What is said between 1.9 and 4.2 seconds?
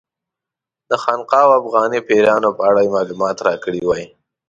پیرانو په اړه یې معلومات راکړي وای.